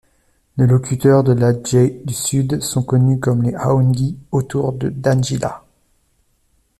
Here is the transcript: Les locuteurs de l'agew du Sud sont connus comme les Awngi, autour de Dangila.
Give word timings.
Les 0.57 0.65
locuteurs 0.65 1.23
de 1.23 1.31
l'agew 1.31 2.01
du 2.05 2.13
Sud 2.15 2.59
sont 2.59 2.81
connus 2.81 3.19
comme 3.19 3.43
les 3.43 3.53
Awngi, 3.53 4.17
autour 4.31 4.73
de 4.73 4.89
Dangila. 4.89 5.63